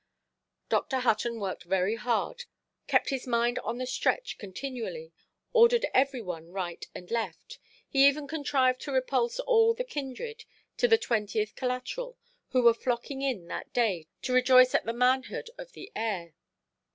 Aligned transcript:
Dr. 0.67 1.01
Hutton 1.01 1.39
worked 1.39 1.61
very 1.65 1.95
hard, 1.95 2.45
kept 2.87 3.09
his 3.11 3.27
mind 3.27 3.59
on 3.59 3.77
the 3.77 3.85
stretch 3.85 4.39
continually, 4.39 5.13
ordered 5.53 5.85
every 5.93 6.23
one 6.23 6.47
right 6.51 6.83
and 6.95 7.11
left. 7.11 7.59
He 7.87 8.07
even 8.07 8.27
contrived 8.27 8.81
to 8.81 8.91
repulse 8.91 9.39
all 9.39 9.75
the 9.75 9.83
kindred, 9.83 10.45
to 10.77 10.87
the 10.87 10.97
twentieth 10.97 11.55
collateral, 11.55 12.17
who 12.49 12.63
were 12.63 12.73
flocking 12.73 13.21
in, 13.21 13.45
that 13.49 13.73
day, 13.73 14.07
to 14.23 14.33
rejoice 14.33 14.73
at 14.73 14.85
the 14.85 14.91
manhood 14.93 15.51
of 15.59 15.73
the 15.73 15.91
heir. 15.95 16.33